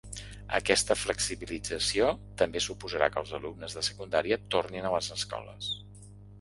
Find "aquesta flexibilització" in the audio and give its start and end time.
0.59-2.07